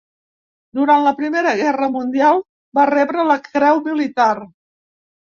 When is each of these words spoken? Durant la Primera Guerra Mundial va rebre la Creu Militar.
Durant 0.77 1.03
la 1.07 1.11
Primera 1.17 1.51
Guerra 1.59 1.89
Mundial 1.97 2.41
va 2.79 2.85
rebre 2.91 3.25
la 3.27 3.35
Creu 3.49 3.83
Militar. 3.89 4.29